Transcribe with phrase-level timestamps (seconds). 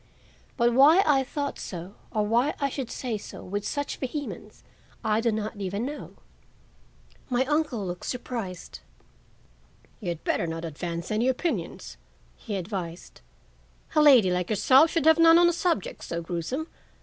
[0.57, 4.63] But why I thought so or why I should say so with such vehemence,
[5.03, 6.13] I do not know even now.
[7.29, 8.79] My uncle looked surprised.
[9.99, 11.97] "You had better not advance any opinions,"
[12.35, 13.21] he advised.
[13.95, 16.67] "A lady like yourself should have none on a subject so gruesome.